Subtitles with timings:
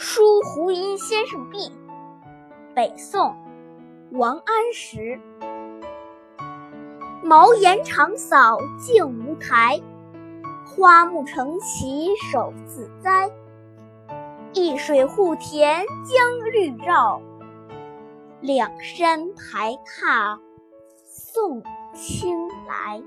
[0.00, 1.72] 书湖阴先生壁，
[2.72, 3.34] 北宋
[4.12, 5.20] 王安石。
[7.20, 9.82] 茅檐长扫净无苔，
[10.64, 13.28] 花木成畦手自栽。
[14.52, 17.20] 一水护田将绿绕，
[18.40, 20.38] 两山排闼
[21.04, 21.60] 送
[21.92, 23.02] 青来。